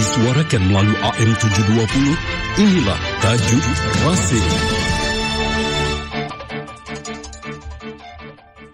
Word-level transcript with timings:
disuarakan 0.00 0.72
melalui 0.72 0.96
AM 0.96 1.36
720, 1.36 2.56
inilah 2.56 2.96
Tajuk 3.20 3.60
Rasim. 4.00 4.48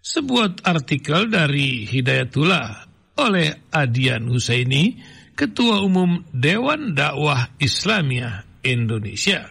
Sebuah 0.00 0.64
artikel 0.64 1.28
dari 1.28 1.84
Hidayatullah 1.84 2.88
oleh 3.20 3.68
Adian 3.68 4.32
Husaini, 4.32 4.96
Ketua 5.36 5.84
Umum 5.84 6.24
Dewan 6.32 6.96
Dakwah 6.96 7.60
Islamiyah 7.60 8.64
Indonesia. 8.64 9.44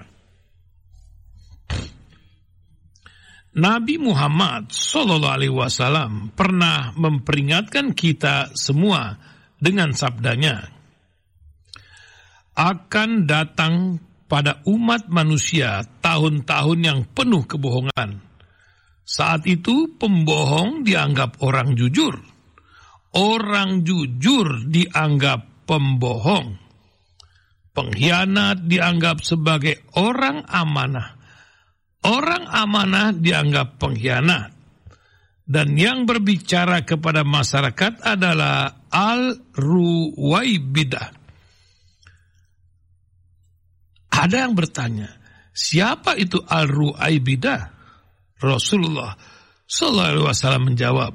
Nabi 3.49 3.97
Muhammad 3.97 4.73
Wasallam 5.53 6.33
pernah 6.33 6.93
memperingatkan 6.97 7.93
kita 7.93 8.53
semua 8.53 9.17
dengan 9.57 9.93
sabdanya, 9.93 10.69
akan 12.57 13.09
datang 13.25 13.97
pada 14.29 14.61
umat 14.69 15.09
manusia 15.09 15.81
tahun-tahun 16.01 16.79
yang 16.81 16.99
penuh 17.09 17.43
kebohongan. 17.49 18.28
Saat 19.09 19.49
itu 19.49 19.97
pembohong 19.97 20.85
dianggap 20.85 21.41
orang 21.41 21.73
jujur, 21.73 22.13
orang 23.17 23.81
jujur 23.81 24.69
dianggap 24.69 25.65
pembohong, 25.65 26.61
pengkhianat 27.73 28.69
dianggap 28.69 29.25
sebagai 29.25 29.81
orang 29.97 30.45
amanah 30.45 31.17
Orang 31.99 32.47
amanah 32.47 33.11
dianggap 33.11 33.75
pengkhianat. 33.75 34.55
Dan 35.49 35.73
yang 35.75 36.05
berbicara 36.05 36.85
kepada 36.85 37.25
masyarakat 37.25 38.05
adalah 38.05 38.85
Al-Ruwaibidah. 38.93 41.09
Ada 44.13 44.45
yang 44.45 44.53
bertanya, 44.53 45.09
siapa 45.49 46.13
itu 46.15 46.39
Al-Ruwaibidah? 46.45 47.78
Rasulullah 48.39 49.15
Sallallahu 49.69 50.09
Alaihi 50.09 50.25
Wasallam 50.25 50.63
menjawab, 50.73 51.13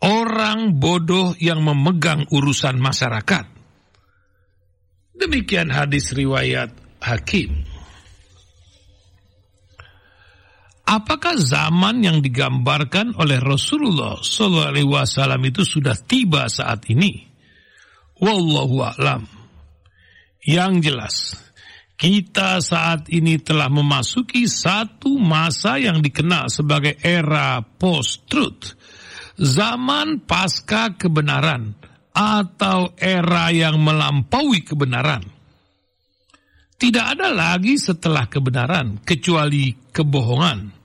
orang 0.00 0.80
bodoh 0.80 1.36
yang 1.36 1.60
memegang 1.60 2.24
urusan 2.32 2.80
masyarakat. 2.80 3.44
Demikian 5.16 5.68
hadis 5.68 6.16
riwayat 6.16 6.72
Hakim. 7.04 7.64
Apakah 10.86 11.34
zaman 11.34 12.00
yang 12.06 12.22
digambarkan 12.22 13.18
oleh 13.18 13.42
Rasulullah 13.42 14.22
Sallallahu 14.22 14.70
Alaihi 14.70 14.88
Wasallam 14.88 15.42
itu 15.44 15.66
sudah 15.66 15.98
tiba 15.98 16.46
saat 16.46 16.86
ini? 16.88 17.26
Wallahu 18.22 18.86
a'lam. 18.86 19.26
Yang 20.46 20.72
jelas, 20.86 21.14
kita 21.96 22.60
saat 22.60 23.08
ini 23.08 23.40
telah 23.40 23.72
memasuki 23.72 24.44
satu 24.44 25.16
masa 25.16 25.80
yang 25.80 26.04
dikenal 26.04 26.52
sebagai 26.52 27.00
era 27.00 27.64
post-truth, 27.64 28.76
zaman 29.40 30.20
pasca 30.28 30.92
kebenaran, 30.92 31.72
atau 32.12 32.92
era 33.00 33.48
yang 33.48 33.80
melampaui 33.80 34.60
kebenaran. 34.60 35.24
Tidak 36.76 37.06
ada 37.16 37.32
lagi 37.32 37.80
setelah 37.80 38.28
kebenaran 38.28 39.00
kecuali 39.00 39.72
kebohongan. 39.92 40.76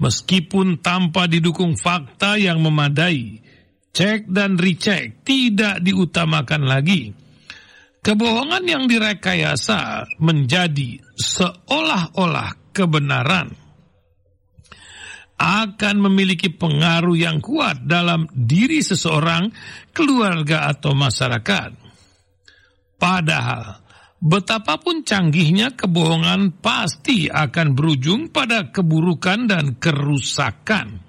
Meskipun 0.00 0.80
tanpa 0.80 1.28
didukung 1.28 1.76
fakta 1.76 2.40
yang 2.40 2.64
memadai, 2.64 3.44
cek 3.96 4.28
dan 4.28 4.60
recheck 4.60 5.24
tidak 5.24 5.80
diutamakan 5.80 6.68
lagi. 6.68 7.16
Kebohongan 8.04 8.68
yang 8.68 8.84
direkayasa 8.84 10.04
menjadi 10.20 11.00
seolah-olah 11.16 12.70
kebenaran 12.76 13.56
akan 15.36 15.96
memiliki 16.00 16.52
pengaruh 16.52 17.16
yang 17.16 17.40
kuat 17.40 17.84
dalam 17.84 18.28
diri 18.32 18.84
seseorang, 18.84 19.48
keluarga 19.92 20.68
atau 20.70 20.92
masyarakat. 20.96 21.70
Padahal 22.96 23.80
betapapun 24.20 25.04
canggihnya 25.04 25.76
kebohongan 25.76 26.56
pasti 26.60 27.28
akan 27.28 27.72
berujung 27.72 28.32
pada 28.32 28.72
keburukan 28.72 29.48
dan 29.48 29.76
kerusakan. 29.76 31.05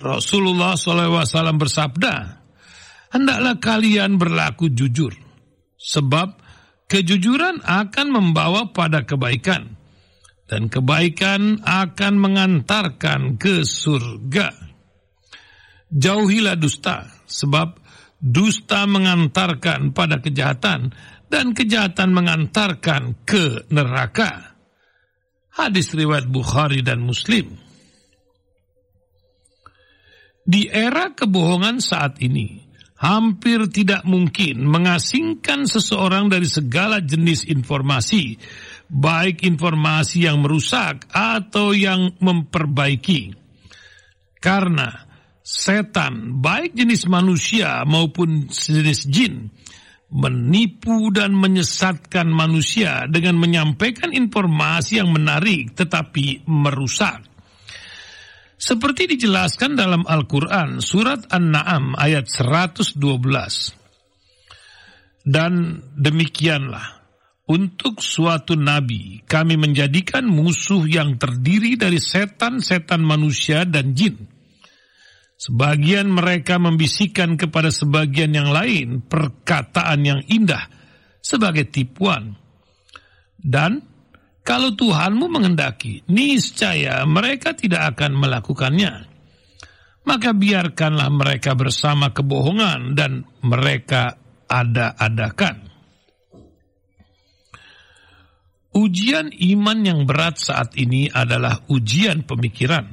Rasulullah 0.00 0.74
SAW 0.74 1.54
bersabda, 1.58 2.14
Hendaklah 3.14 3.62
kalian 3.62 4.18
berlaku 4.18 4.74
jujur, 4.74 5.14
sebab 5.78 6.34
kejujuran 6.90 7.62
akan 7.62 8.06
membawa 8.10 8.74
pada 8.74 9.06
kebaikan, 9.06 9.78
dan 10.50 10.66
kebaikan 10.66 11.62
akan 11.62 12.14
mengantarkan 12.18 13.38
ke 13.38 13.62
surga. 13.62 14.50
Jauhilah 15.94 16.58
dusta, 16.58 17.06
sebab 17.30 17.78
dusta 18.18 18.82
mengantarkan 18.90 19.94
pada 19.94 20.18
kejahatan, 20.18 20.90
dan 21.30 21.54
kejahatan 21.54 22.10
mengantarkan 22.10 23.22
ke 23.22 23.70
neraka. 23.70 24.58
Hadis 25.54 25.94
riwayat 25.94 26.26
Bukhari 26.26 26.82
dan 26.82 26.98
Muslim. 27.06 27.63
Di 30.44 30.68
era 30.68 31.16
kebohongan 31.16 31.80
saat 31.80 32.20
ini, 32.20 32.60
hampir 33.00 33.64
tidak 33.72 34.04
mungkin 34.04 34.68
mengasingkan 34.68 35.64
seseorang 35.64 36.28
dari 36.28 36.44
segala 36.44 37.00
jenis 37.00 37.48
informasi, 37.48 38.36
baik 38.92 39.40
informasi 39.40 40.28
yang 40.28 40.44
merusak 40.44 41.08
atau 41.08 41.72
yang 41.72 42.12
memperbaiki. 42.20 43.32
Karena 44.36 44.92
setan, 45.40 46.44
baik 46.44 46.76
jenis 46.76 47.08
manusia 47.08 47.80
maupun 47.88 48.44
jenis 48.52 49.08
jin, 49.08 49.48
menipu 50.12 51.08
dan 51.08 51.32
menyesatkan 51.32 52.28
manusia 52.28 53.08
dengan 53.08 53.40
menyampaikan 53.40 54.12
informasi 54.12 55.00
yang 55.00 55.08
menarik 55.08 55.72
tetapi 55.72 56.44
merusak. 56.44 57.33
Seperti 58.64 59.04
dijelaskan 59.12 59.76
dalam 59.76 60.08
Al-Quran, 60.08 60.80
surat 60.80 61.28
An-Na'am 61.28 61.92
ayat 62.00 62.24
112. 62.32 62.96
Dan 65.20 65.84
demikianlah, 65.92 67.04
untuk 67.44 68.00
suatu 68.00 68.56
nabi 68.56 69.20
kami 69.28 69.60
menjadikan 69.60 70.24
musuh 70.24 70.88
yang 70.88 71.20
terdiri 71.20 71.76
dari 71.76 72.00
setan-setan 72.00 73.04
manusia 73.04 73.68
dan 73.68 73.92
jin. 73.92 74.16
Sebagian 75.36 76.08
mereka 76.08 76.56
membisikkan 76.56 77.36
kepada 77.36 77.68
sebagian 77.68 78.32
yang 78.32 78.48
lain 78.48 79.04
perkataan 79.04 80.00
yang 80.08 80.24
indah 80.24 80.72
sebagai 81.20 81.68
tipuan. 81.68 82.32
Dan 83.36 83.84
kalau 84.44 84.76
Tuhanmu 84.76 85.32
menghendaki, 85.32 86.04
niscaya 86.04 87.00
mereka 87.08 87.56
tidak 87.56 87.96
akan 87.96 88.12
melakukannya. 88.20 89.08
Maka 90.04 90.36
biarkanlah 90.36 91.08
mereka 91.08 91.56
bersama 91.56 92.12
kebohongan 92.12 92.92
dan 92.92 93.24
mereka 93.40 94.20
ada-adakan. 94.44 95.64
Ujian 98.76 99.32
iman 99.32 99.78
yang 99.80 100.04
berat 100.04 100.36
saat 100.36 100.76
ini 100.76 101.08
adalah 101.08 101.64
ujian 101.72 102.28
pemikiran. 102.28 102.84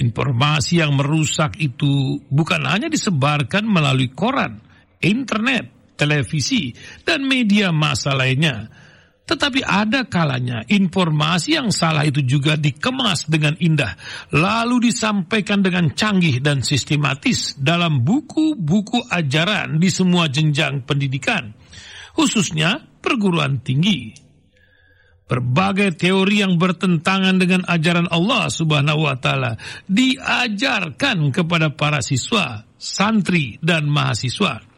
Informasi 0.00 0.80
yang 0.80 0.96
merusak 0.96 1.60
itu 1.60 2.24
bukan 2.32 2.64
hanya 2.64 2.88
disebarkan 2.88 3.68
melalui 3.68 4.16
koran, 4.16 4.64
internet, 5.04 5.92
televisi, 6.00 6.72
dan 7.04 7.28
media 7.28 7.68
massa 7.68 8.16
lainnya. 8.16 8.85
Tetapi 9.26 9.58
ada 9.66 10.06
kalanya 10.06 10.62
informasi 10.70 11.58
yang 11.58 11.74
salah 11.74 12.06
itu 12.06 12.22
juga 12.22 12.54
dikemas 12.54 13.26
dengan 13.26 13.58
indah, 13.58 13.98
lalu 14.30 14.86
disampaikan 14.88 15.66
dengan 15.66 15.90
canggih 15.90 16.38
dan 16.38 16.62
sistematis 16.62 17.58
dalam 17.58 18.06
buku-buku 18.06 19.02
ajaran 19.10 19.82
di 19.82 19.90
semua 19.90 20.30
jenjang 20.30 20.86
pendidikan, 20.86 21.50
khususnya 22.14 22.86
perguruan 23.02 23.58
tinggi. 23.66 24.14
Berbagai 25.26 25.98
teori 25.98 26.46
yang 26.46 26.54
bertentangan 26.54 27.34
dengan 27.42 27.66
ajaran 27.66 28.06
Allah 28.06 28.46
Subhanahu 28.46 29.10
wa 29.10 29.18
taala 29.18 29.58
diajarkan 29.90 31.34
kepada 31.34 31.74
para 31.74 31.98
siswa, 31.98 32.62
santri 32.78 33.58
dan 33.58 33.90
mahasiswa. 33.90 34.75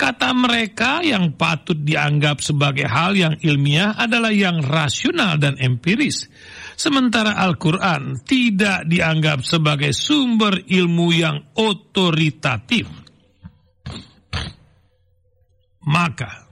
Kata 0.00 0.32
mereka 0.32 1.04
yang 1.04 1.36
patut 1.36 1.76
dianggap 1.76 2.40
sebagai 2.40 2.88
hal 2.88 3.12
yang 3.12 3.36
ilmiah 3.44 3.92
adalah 3.92 4.32
yang 4.32 4.64
rasional 4.64 5.36
dan 5.36 5.60
empiris. 5.60 6.24
Sementara 6.72 7.36
Al-Quran 7.36 8.16
tidak 8.24 8.88
dianggap 8.88 9.44
sebagai 9.44 9.92
sumber 9.92 10.56
ilmu 10.64 11.12
yang 11.12 11.52
otoritatif. 11.52 12.88
Maka 15.84 16.48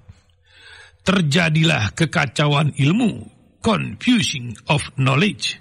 terjadilah 1.00 1.97
kekacauan 1.97 2.77
ilmu, 2.77 3.33
confusing 3.65 4.53
of 4.69 4.85
knowledge, 5.00 5.56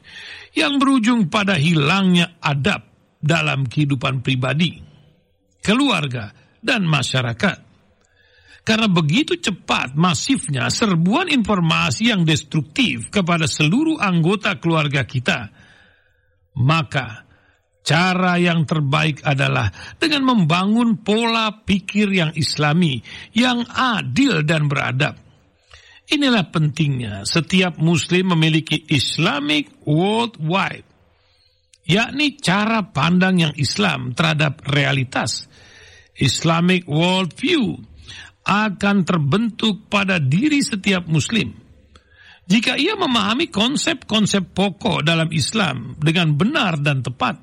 yang 0.52 0.76
berujung 0.76 1.32
pada 1.32 1.56
hilangnya 1.56 2.36
adab 2.44 2.84
dalam 3.24 3.64
kehidupan 3.64 4.20
pribadi, 4.20 4.76
keluarga, 5.64 6.36
dan 6.60 6.84
masyarakat. 6.84 7.67
Karena 8.68 8.92
begitu 8.92 9.40
cepat 9.40 9.96
masifnya 9.96 10.68
serbuan 10.68 11.32
informasi 11.32 12.12
yang 12.12 12.28
destruktif 12.28 13.08
kepada 13.08 13.48
seluruh 13.48 13.96
anggota 13.96 14.60
keluarga 14.60 15.08
kita, 15.08 15.48
maka 16.60 17.24
cara 17.80 18.36
yang 18.36 18.68
terbaik 18.68 19.24
adalah 19.24 19.72
dengan 19.96 20.28
membangun 20.28 21.00
pola 21.00 21.64
pikir 21.64 22.12
yang 22.12 22.36
islami, 22.36 23.00
yang 23.32 23.64
adil 23.72 24.44
dan 24.44 24.68
beradab. 24.68 25.16
Inilah 26.12 26.52
pentingnya 26.52 27.24
setiap 27.24 27.80
muslim 27.80 28.36
memiliki 28.36 28.84
Islamic 28.92 29.88
worldwide, 29.88 30.84
yakni 31.88 32.36
cara 32.36 32.84
pandang 32.92 33.48
yang 33.48 33.54
Islam 33.56 34.12
terhadap 34.12 34.60
realitas. 34.68 35.48
Islamic 36.20 36.84
worldview 36.84 37.96
akan 38.48 39.04
terbentuk 39.04 39.92
pada 39.92 40.24
diri 40.24 40.64
setiap 40.64 41.04
muslim. 41.12 41.52
Jika 42.48 42.80
ia 42.80 42.96
memahami 42.96 43.52
konsep-konsep 43.52 44.56
pokok 44.56 45.04
dalam 45.04 45.28
Islam 45.36 46.00
dengan 46.00 46.32
benar 46.40 46.80
dan 46.80 47.04
tepat, 47.04 47.36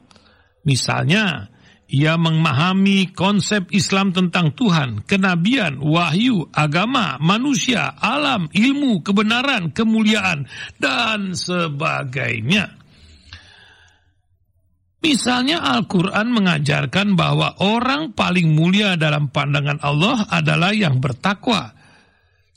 misalnya 0.64 1.52
ia 1.92 2.16
memahami 2.16 3.12
konsep 3.12 3.68
Islam 3.76 4.16
tentang 4.16 4.56
Tuhan, 4.56 5.04
kenabian, 5.04 5.76
wahyu, 5.84 6.48
agama, 6.56 7.20
manusia, 7.20 7.92
alam, 8.00 8.48
ilmu, 8.48 9.04
kebenaran, 9.04 9.76
kemuliaan, 9.76 10.48
dan 10.80 11.36
sebagainya. 11.36 12.83
Misalnya 15.04 15.60
Al-Quran 15.60 16.32
mengajarkan 16.32 17.12
bahwa 17.12 17.60
orang 17.60 18.16
paling 18.16 18.56
mulia 18.56 18.96
dalam 18.96 19.28
pandangan 19.28 19.76
Allah 19.84 20.24
adalah 20.32 20.72
yang 20.72 20.96
bertakwa. 20.96 21.76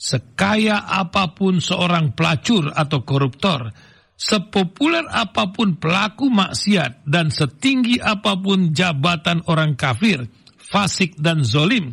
Sekaya 0.00 0.88
apa 0.88 1.36
pun 1.36 1.60
seorang 1.60 2.16
pelacur 2.16 2.72
atau 2.72 3.04
koruptor, 3.04 3.68
sepopuler 4.16 5.04
apa 5.12 5.52
pun 5.52 5.76
pelaku 5.76 6.32
maksiat, 6.32 7.04
dan 7.04 7.28
setinggi 7.28 8.00
apa 8.00 8.40
pun 8.40 8.72
jabatan 8.72 9.44
orang 9.52 9.76
kafir, 9.76 10.24
fasik 10.56 11.20
dan 11.20 11.44
zolim, 11.44 11.92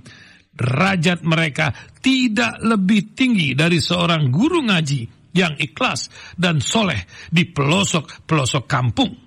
derajat 0.55 1.19
mereka 1.27 1.75
tidak 1.99 2.63
lebih 2.63 3.11
tinggi 3.11 3.51
dari 3.59 3.83
seorang 3.83 4.31
guru 4.31 4.63
ngaji 4.63 5.35
yang 5.35 5.59
ikhlas 5.59 6.07
dan 6.39 6.63
soleh 6.63 7.03
di 7.27 7.43
pelosok-pelosok 7.43 8.63
kampung. 8.63 9.24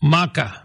Maka 0.00 0.64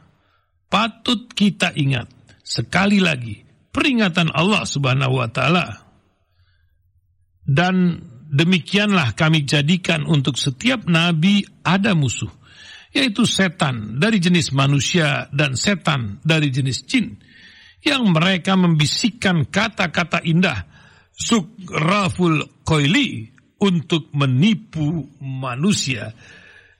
patut 0.71 1.27
kita 1.35 1.75
ingat 1.75 2.07
sekali 2.45 3.03
lagi 3.03 3.43
peringatan 3.75 4.31
Allah 4.31 4.63
Subhanahu 4.63 5.19
wa 5.19 5.27
taala. 5.27 5.67
Dan 7.45 7.99
demikianlah 8.31 9.13
kami 9.13 9.43
jadikan 9.43 10.07
untuk 10.07 10.39
setiap 10.39 10.87
nabi 10.87 11.45
ada 11.61 11.93
musuh, 11.93 12.31
yaitu 12.95 13.27
setan 13.27 13.99
dari 13.99 14.23
jenis 14.23 14.55
manusia 14.55 15.27
dan 15.35 15.59
setan 15.59 16.23
dari 16.23 16.49
jenis 16.49 16.87
jin 16.87 17.19
yang 17.85 18.09
mereka 18.09 18.57
membisikkan 18.57 19.45
kata-kata 19.45 20.25
indah 20.25 20.65
sukraful 21.13 22.65
koili 22.65 23.29
untuk 23.61 24.09
menipu 24.17 25.05
manusia 25.21 26.11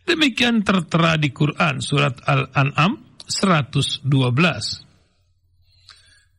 Demikian 0.05 0.61
tertera 0.61 1.17
di 1.17 1.33
Quran 1.33 1.81
surat 1.81 2.21
Al-An'am 2.21 3.17
112. 3.25 4.05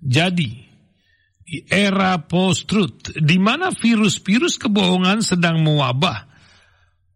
Jadi, 0.07 0.51
di 1.43 1.67
era 1.67 2.15
post-truth, 2.23 3.19
di 3.19 3.43
mana 3.43 3.75
virus-virus 3.75 4.63
kebohongan 4.63 5.19
sedang 5.19 5.67
mewabah, 5.67 6.31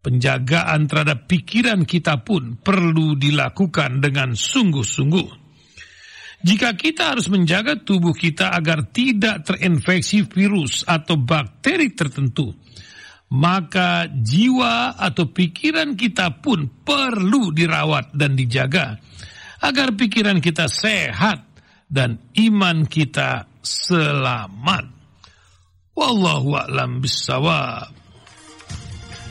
penjagaan 0.03 0.91
terhadap 0.91 1.29
pikiran 1.31 1.87
kita 1.87 2.19
pun 2.19 2.59
perlu 2.59 3.15
dilakukan 3.15 4.03
dengan 4.03 4.35
sungguh-sungguh. 4.35 5.39
Jika 6.41 6.73
kita 6.73 7.13
harus 7.13 7.29
menjaga 7.29 7.77
tubuh 7.77 8.17
kita 8.17 8.49
agar 8.51 8.89
tidak 8.89 9.45
terinfeksi 9.45 10.25
virus 10.25 10.81
atau 10.89 11.15
bakteri 11.15 11.93
tertentu, 11.93 12.49
maka 13.31 14.11
jiwa 14.11 14.99
atau 14.99 15.31
pikiran 15.31 15.95
kita 15.95 16.43
pun 16.43 16.67
perlu 16.83 17.55
dirawat 17.55 18.11
dan 18.11 18.35
dijaga 18.35 18.99
agar 19.63 19.95
pikiran 19.95 20.43
kita 20.43 20.67
sehat 20.67 21.47
dan 21.87 22.19
iman 22.35 22.83
kita 22.83 23.47
selamat. 23.63 24.85
Wallahu 25.95 26.59
a'lam 26.59 26.99
bissawab. 26.99 28.00